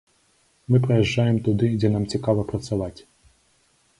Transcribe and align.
Мы 0.71 0.79
прыязджаем 0.85 1.37
туды, 1.49 1.69
дзе 1.83 1.93
нам 1.97 2.09
цікава 2.13 2.41
працаваць. 2.53 2.99